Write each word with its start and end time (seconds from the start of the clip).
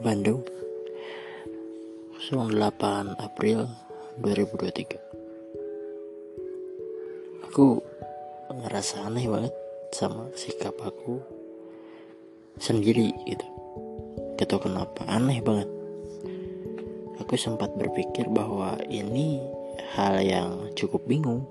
Bandung. 0.00 0.40
08 2.32 3.20
April 3.20 3.68
2023 4.24 4.96
Aku 7.44 7.84
ngerasa 8.48 9.04
aneh 9.04 9.28
banget 9.28 9.52
sama 9.92 10.32
sikap 10.32 10.72
aku 10.80 11.20
sendiri 12.56 13.12
gitu. 13.28 13.44
Gak 14.40 14.48
tau 14.48 14.64
kenapa 14.64 15.04
aneh 15.04 15.44
banget. 15.44 15.68
Aku 17.20 17.36
sempat 17.36 17.76
berpikir 17.76 18.24
bahwa 18.32 18.80
ini 18.88 19.36
hal 19.92 20.16
yang 20.24 20.72
cukup 20.80 21.04
bingung 21.04 21.44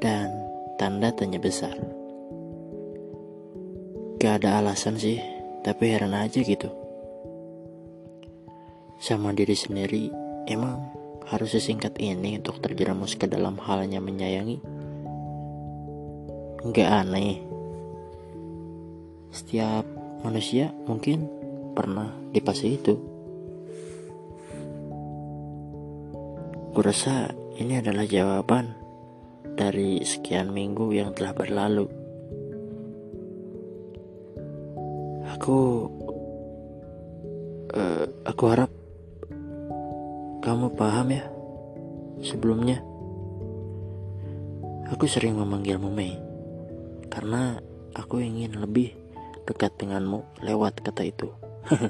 Dan 0.00 0.32
tanda 0.80 1.12
tanya 1.12 1.36
besar. 1.36 1.76
Gak 4.16 4.40
ada 4.40 4.64
alasan 4.64 4.96
sih 4.96 5.20
Tapi 5.60 5.92
heran 5.92 6.16
aja 6.16 6.40
gitu 6.40 6.83
sama 9.04 9.36
diri 9.36 9.52
sendiri 9.52 10.08
emang 10.48 10.80
harus 11.28 11.52
sesingkat 11.52 12.00
ini 12.00 12.40
untuk 12.40 12.56
terjerumus 12.64 13.20
ke 13.20 13.28
dalam 13.28 13.60
halnya 13.60 14.00
menyayangi? 14.00 14.64
Nggak 16.64 16.88
aneh. 16.88 17.44
Setiap 19.28 19.84
manusia 20.24 20.72
mungkin 20.88 21.28
pernah 21.76 22.16
di 22.32 22.40
fase 22.40 22.80
itu. 22.80 22.96
Kurasa 26.72 27.28
ini 27.60 27.84
adalah 27.84 28.08
jawaban 28.08 28.72
dari 29.52 30.00
sekian 30.00 30.48
minggu 30.48 30.96
yang 30.96 31.12
telah 31.12 31.36
berlalu. 31.36 31.92
Aku 35.36 35.60
uh, 37.68 38.06
aku 38.24 38.44
harap 38.48 38.83
kamu 40.44 40.76
paham 40.76 41.08
ya? 41.08 41.24
Sebelumnya, 42.20 42.84
aku 44.92 45.08
sering 45.08 45.40
memanggilmu 45.40 45.88
Mei 45.88 46.20
karena 47.08 47.56
aku 47.96 48.20
ingin 48.20 48.60
lebih 48.60 48.92
dekat 49.48 49.72
denganmu 49.80 50.20
lewat 50.44 50.84
kata 50.84 51.08
itu. 51.08 51.32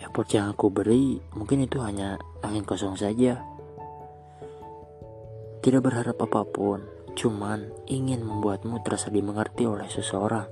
Effort 0.00 0.32
yang 0.32 0.48
aku 0.48 0.72
beri 0.72 1.20
mungkin 1.36 1.68
itu 1.68 1.76
hanya 1.84 2.16
angin 2.40 2.64
kosong 2.64 2.96
saja. 2.96 3.44
Tidak 5.60 5.84
berharap 5.84 6.16
apa 6.24 6.40
pun, 6.48 6.88
cuman 7.12 7.68
ingin 7.84 8.24
membuatmu 8.24 8.80
terasa 8.80 9.12
dimengerti 9.12 9.68
oleh 9.68 9.92
seseorang. 9.92 10.48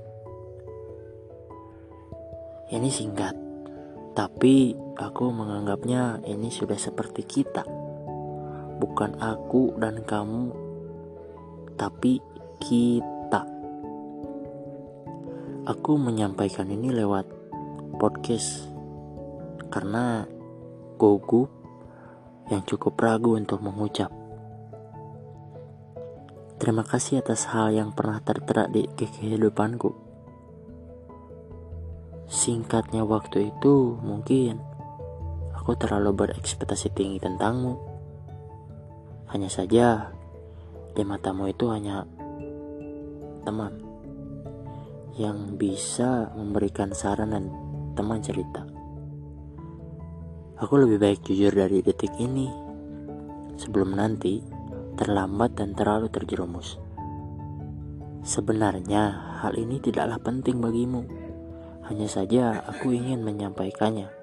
Ini 2.69 2.93
singkat, 2.93 3.48
tapi 4.19 4.75
aku 4.99 5.31
menganggapnya 5.31 6.19
ini 6.27 6.51
sudah 6.51 6.75
seperti 6.75 7.23
kita. 7.23 7.63
Bukan 8.75 9.15
aku 9.15 9.79
dan 9.79 10.03
kamu, 10.03 10.51
tapi 11.79 12.19
kita. 12.59 13.47
Aku 15.71 15.95
menyampaikan 15.95 16.67
ini 16.67 16.91
lewat 16.91 17.31
podcast 17.95 18.67
karena 19.71 20.27
gugup 20.99 21.47
yang 22.51 22.67
cukup 22.67 22.99
ragu 22.99 23.39
untuk 23.39 23.63
mengucap. 23.63 24.11
Terima 26.59 26.83
kasih 26.83 27.23
atas 27.23 27.47
hal 27.55 27.71
yang 27.71 27.95
pernah 27.95 28.19
tertera 28.19 28.67
di 28.67 28.83
kehidupanku. 28.83 30.08
Singkatnya 32.29 33.01
waktu 33.09 33.49
itu 33.49 33.97
mungkin 34.05 34.61
aku 35.57 35.73
terlalu 35.73 36.13
berekspektasi 36.13 36.93
tinggi 36.93 37.17
tentangmu. 37.17 37.73
Hanya 39.33 39.49
saja 39.49 40.13
di 40.93 41.01
matamu 41.01 41.49
itu 41.49 41.73
hanya 41.73 42.05
teman 43.41 43.81
yang 45.17 45.57
bisa 45.57 46.29
memberikan 46.37 46.93
saran 46.93 47.33
dan 47.33 47.49
teman 47.97 48.21
cerita. 48.21 48.61
Aku 50.61 50.77
lebih 50.77 51.01
baik 51.01 51.25
jujur 51.25 51.49
dari 51.49 51.81
detik 51.81 52.13
ini 52.21 52.45
sebelum 53.57 53.97
nanti 53.97 54.37
terlambat 55.01 55.57
dan 55.57 55.73
terlalu 55.73 56.13
terjerumus. 56.13 56.77
Sebenarnya 58.21 59.33
hal 59.41 59.57
ini 59.57 59.81
tidaklah 59.81 60.21
penting 60.21 60.61
bagimu 60.61 61.28
hanya 61.89 62.05
saja 62.05 62.61
aku 62.69 62.93
ingin 62.93 63.25
menyampaikannya 63.25 64.13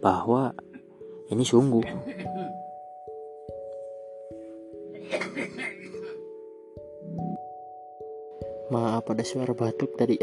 bahwa 0.00 0.56
ini 1.28 1.44
sungguh 1.44 1.84
Maaf 8.68 9.08
ada 9.08 9.24
suara 9.24 9.56
batuk 9.56 9.96
tadi. 9.96 10.20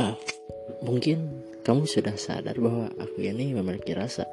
ah, 0.00 0.16
mungkin 0.88 1.44
kamu 1.60 1.84
sudah 1.84 2.16
sadar 2.16 2.56
bahwa 2.56 2.88
aku 2.96 3.20
ini 3.20 3.52
memiliki 3.52 3.92
rasa. 3.92 4.24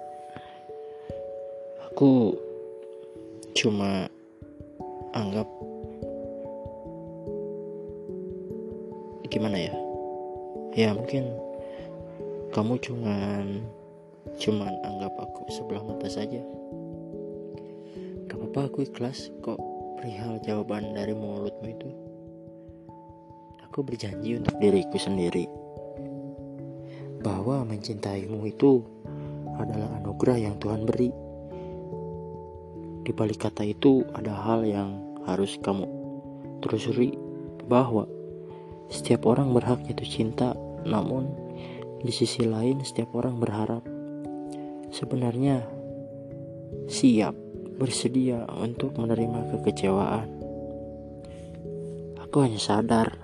Aku 1.91 2.39
cuma 3.51 4.07
anggap 5.11 5.43
gimana 9.31 9.57
ya? 9.57 9.73
Ya 10.75 10.91
mungkin 10.91 11.31
kamu 12.51 12.83
cuman 12.83 13.63
cuman 14.35 14.73
anggap 14.83 15.15
aku 15.15 15.47
sebelah 15.47 15.83
mata 15.87 16.11
saja. 16.11 16.43
Gak 18.27 18.35
apa-apa 18.35 18.67
aku 18.67 18.83
ikhlas 18.83 19.31
kok 19.39 19.59
perihal 19.95 20.35
jawaban 20.43 20.91
dari 20.91 21.15
mulutmu 21.15 21.67
itu. 21.71 21.89
Aku 23.71 23.87
berjanji 23.87 24.35
untuk 24.35 24.51
diriku 24.59 24.99
sendiri 24.99 25.47
bahwa 27.23 27.63
mencintaimu 27.63 28.43
itu 28.51 28.83
adalah 29.55 29.95
anugerah 30.03 30.37
yang 30.43 30.55
Tuhan 30.59 30.83
beri. 30.83 31.09
Di 33.07 33.15
balik 33.15 33.47
kata 33.47 33.63
itu 33.63 34.03
ada 34.11 34.35
hal 34.35 34.67
yang 34.67 34.99
harus 35.23 35.55
kamu 35.63 35.87
telusuri 36.59 37.15
bahwa 37.69 38.05
setiap 38.91 39.23
orang 39.25 39.55
berhak 39.55 39.79
jatuh 39.87 40.05
cinta, 40.05 40.51
namun 40.83 41.31
di 42.03 42.11
sisi 42.11 42.43
lain 42.43 42.83
setiap 42.83 43.15
orang 43.15 43.39
berharap 43.39 43.87
sebenarnya 44.91 45.63
siap 46.91 47.31
bersedia 47.79 48.43
untuk 48.51 48.99
menerima 48.99 49.55
kekecewaan. 49.55 50.27
Aku 52.19 52.43
hanya 52.43 52.59
sadar 52.59 53.15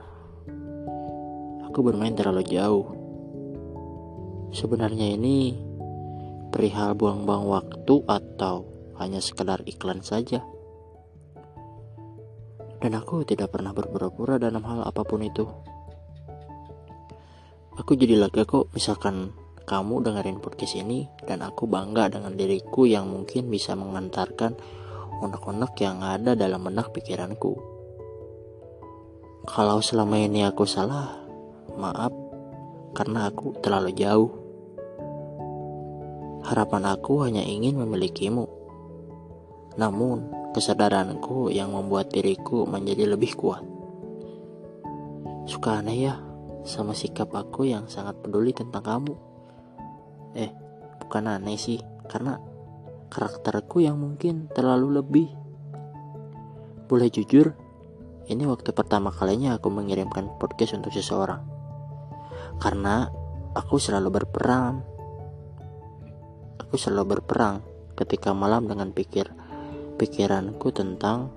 aku 1.67 1.94
bermain 1.94 2.16
terlalu 2.17 2.41
jauh. 2.47 2.88
Sebenarnya 4.56 5.13
ini 5.13 5.53
perihal 6.50 6.95
buang-buang 6.95 7.45
waktu 7.45 8.01
atau 8.07 8.66
hanya 8.97 9.22
sekedar 9.22 9.61
iklan 9.67 10.01
saja 10.01 10.41
dan 12.81 12.91
aku 12.93 13.25
tidak 13.25 13.53
pernah 13.53 13.73
berpura-pura 13.73 14.38
dalam 14.38 14.61
hal 14.65 14.85
apa 14.85 15.01
pun 15.01 15.21
itu. 15.25 15.45
Aku 17.77 17.93
jadi 17.93 18.17
lega 18.17 18.45
kok 18.45 18.73
misalkan 18.73 19.33
kamu 19.67 20.01
dengerin 20.01 20.39
podcast 20.41 20.79
ini 20.79 21.05
dan 21.27 21.43
aku 21.43 21.69
bangga 21.69 22.09
dengan 22.09 22.33
diriku 22.33 22.88
yang 22.88 23.11
mungkin 23.11 23.51
bisa 23.51 23.75
mengantarkan 23.75 24.57
unek-unek 25.21 25.74
yang 25.81 26.01
ada 26.01 26.33
dalam 26.33 26.63
benak 26.65 26.94
pikiranku. 26.94 27.57
Kalau 29.47 29.80
selama 29.80 30.19
ini 30.19 30.44
aku 30.44 30.68
salah, 30.68 31.19
maaf 31.77 32.12
karena 32.97 33.30
aku 33.30 33.56
terlalu 33.62 33.91
jauh. 33.95 34.31
Harapan 36.47 36.83
aku 36.95 37.27
hanya 37.27 37.44
ingin 37.44 37.75
memilikimu. 37.75 38.47
Namun, 39.75 40.37
kesadaranku 40.57 41.54
yang 41.54 41.69
membuat 41.69 42.09
diriku 42.09 42.65
menjadi 42.65 43.13
lebih 43.13 43.38
kuat. 43.38 43.62
Suka 45.45 45.77
aneh 45.77 46.09
ya 46.09 46.18
sama 46.65 46.98
sikap 46.98 47.30
aku 47.38 47.69
yang 47.69 47.86
sangat 47.86 48.18
peduli 48.25 48.57
tentang 48.57 48.81
kamu. 48.81 49.13
Eh, 50.33 50.50
bukan 51.06 51.30
aneh 51.30 51.62
sih, 51.62 51.77
karena 52.09 52.42
karakterku 53.13 53.86
yang 53.86 54.01
mungkin 54.01 54.50
terlalu 54.50 54.98
lebih. 54.98 55.30
Boleh 56.89 57.13
jujur, 57.13 57.54
ini 58.25 58.44
waktu 58.50 58.74
pertama 58.74 59.13
kalinya 59.13 59.62
aku 59.62 59.69
mengirimkan 59.69 60.42
podcast 60.42 60.74
untuk 60.74 60.89
seseorang. 60.89 61.45
Karena 62.57 63.06
aku 63.54 63.77
selalu 63.77 64.09
berperang. 64.09 64.81
Aku 66.65 66.81
selalu 66.81 67.21
berperang 67.21 67.62
ketika 67.94 68.33
malam 68.33 68.65
dengan 68.65 68.89
pikir 68.89 69.46
pikiranku 69.97 70.69
tentang 70.69 71.33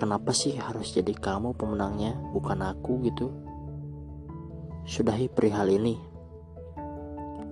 kenapa 0.00 0.32
sih 0.32 0.56
harus 0.56 0.96
jadi 0.96 1.12
kamu 1.12 1.52
pemenangnya 1.54 2.16
bukan 2.32 2.64
aku 2.64 3.04
gitu. 3.04 3.28
Sudahi 4.88 5.28
perihal 5.28 5.68
ini. 5.68 6.00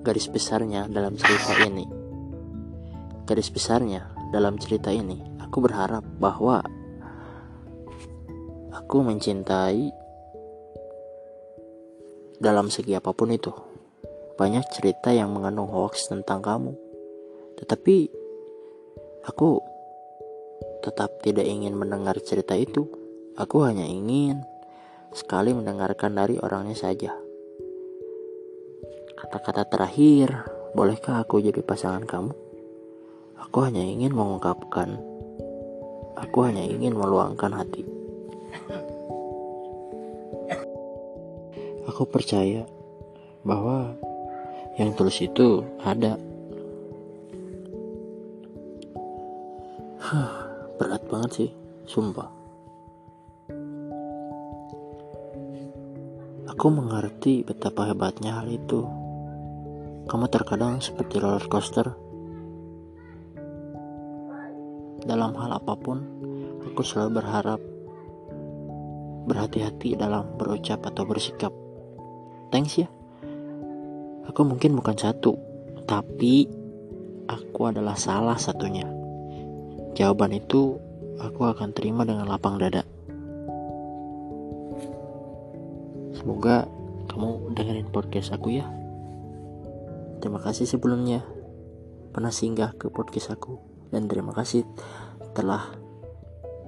Garis 0.05 0.29
besarnya 0.29 0.89
dalam 0.89 1.17
cerita 1.17 1.53
ini. 1.65 1.85
Garis 3.25 3.49
besarnya 3.53 4.13
dalam 4.33 4.57
cerita 4.61 4.93
ini 4.93 5.21
aku 5.41 5.65
berharap 5.65 6.03
bahwa 6.19 6.67
aku 8.75 9.07
mencintai 9.07 9.95
dalam 12.43 12.69
segi 12.69 12.99
apa 12.99 13.15
pun 13.15 13.31
itu. 13.31 13.55
Banyak 14.35 14.67
cerita 14.75 15.15
yang 15.15 15.31
mengandung 15.31 15.71
hoax 15.71 16.11
tentang 16.11 16.43
kamu. 16.43 16.75
Tetapi 17.55 17.97
aku 19.31 19.74
tetap 20.85 21.25
tidak 21.25 21.49
ingin 21.49 21.73
mendengar 21.73 22.21
cerita 22.21 22.53
itu 22.53 22.85
aku 23.41 23.65
hanya 23.65 23.89
ingin 23.89 24.45
sekali 25.17 25.57
mendengarkan 25.57 26.13
dari 26.13 26.37
orangnya 26.37 26.77
saja 26.77 27.17
kata-kata 29.17 29.65
terakhir 29.65 30.45
bolehkah 30.77 31.25
aku 31.25 31.41
jadi 31.41 31.65
pasangan 31.65 32.05
kamu 32.05 32.45
Aku 33.55 33.71
hanya 33.71 33.87
ingin 33.87 34.11
mengungkapkan, 34.11 34.99
aku 36.19 36.39
hanya 36.43 36.67
ingin 36.67 36.91
meluangkan 36.91 37.55
hati. 37.55 37.87
Aku 41.87 42.03
percaya 42.03 42.67
bahwa 43.47 43.95
yang 44.75 44.91
tulus 44.99 45.23
itu 45.23 45.63
ada. 45.87 46.19
Berat 50.03 50.44
banget 51.15 51.31
sih, 51.31 51.51
sumpah. 51.87 52.27
Aku 56.51 56.67
mengerti 56.75 57.47
betapa 57.47 57.87
hebatnya 57.87 58.43
hal 58.43 58.51
itu. 58.51 58.83
Kamu 60.11 60.27
terkadang 60.27 60.83
seperti 60.83 61.23
roller 61.23 61.47
coaster 61.47 61.95
dalam 65.05 65.37
hal 65.37 65.61
apa 65.61 65.77
pun, 65.77 66.01
aku 66.65 66.81
selalu 66.81 67.21
berharap 67.21 67.61
berhati-hati 69.29 69.97
dalam 69.97 70.37
berucap 70.41 70.85
atau 70.85 71.05
bersikap. 71.05 71.53
Thanks 72.49 72.81
ya. 72.81 72.89
Aku 74.29 74.45
mungkin 74.49 74.77
bukan 74.77 74.97
satu, 74.97 75.37
tapi 75.85 76.49
aku 77.29 77.69
adalah 77.69 77.97
salah 77.97 78.41
satunya. 78.41 78.89
Jawaban 79.93 80.35
itu 80.35 80.81
aku 81.21 81.41
akan 81.47 81.71
terima 81.71 82.03
dengan 82.03 82.27
lapang 82.27 82.59
dada. 82.59 82.83
Semoga 86.15 86.67
kamu 87.11 87.53
dengerin 87.55 87.89
podcast 87.93 88.33
aku 88.33 88.59
ya. 88.59 88.67
Terima 90.19 90.41
kasih 90.41 90.65
sebelumnya 90.65 91.21
pernah 92.15 92.33
singgah 92.33 92.73
ke 92.79 92.89
podcast 92.89 93.35
aku 93.35 93.59
dan 93.91 94.07
terima 94.09 94.33
kasih 94.33 94.65
telah 95.37 95.75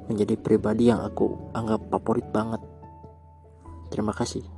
menjadi 0.07 0.39
pribadi 0.39 0.91
yang 0.91 1.03
aku 1.03 1.51
anggap 1.55 1.87
favorit 1.91 2.27
banget. 2.31 2.63
Terima 3.91 4.15
kasih. 4.15 4.56